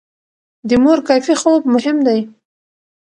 د 0.69 0.71
مور 0.83 0.99
کافي 1.09 1.33
خوب 1.41 1.61
مهم 1.73 1.97
دی. 2.07 2.19